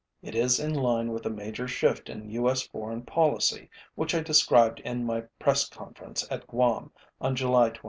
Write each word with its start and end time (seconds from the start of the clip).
It 0.23 0.33
is 0.33 0.59
in 0.59 0.73
line 0.73 1.11
with 1.11 1.21
the 1.21 1.29
major 1.29 1.67
shift 1.67 2.09
in 2.09 2.27
U. 2.31 2.49
S. 2.49 2.63
foreign 2.63 3.03
policy 3.03 3.69
which 3.93 4.15
I 4.15 4.21
described 4.21 4.79
in 4.79 5.05
my 5.05 5.25
press 5.37 5.69
conference 5.69 6.25
at 6.31 6.47
Guam 6.47 6.91
on 7.21 7.35
July 7.35 7.65
25. 7.69 7.79